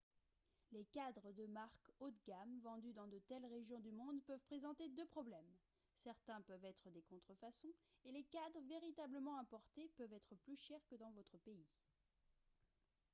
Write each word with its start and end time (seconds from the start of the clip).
les 0.71 0.85
cadres 0.85 1.31
de 1.33 1.45
marque 1.45 1.91
haut 1.99 2.09
de 2.09 2.17
gamme 2.25 2.59
vendus 2.63 2.91
dans 2.91 3.05
de 3.05 3.19
telles 3.19 3.45
régions 3.45 3.79
du 3.81 3.91
monde 3.91 4.19
peuvent 4.25 4.41
présenter 4.47 4.89
deux 4.89 5.05
problèmes 5.05 5.53
certains 5.93 6.41
peuvent 6.41 6.65
être 6.65 6.89
des 6.89 7.03
contrefaçons 7.03 7.75
et 8.05 8.11
les 8.11 8.23
cadres 8.23 8.61
véritablement 8.67 9.37
importés 9.37 9.91
peuvent 9.97 10.13
être 10.13 10.33
plus 10.37 10.57
chers 10.57 10.83
que 10.87 10.95
dans 10.95 11.11
votre 11.11 11.37
pays 11.37 11.67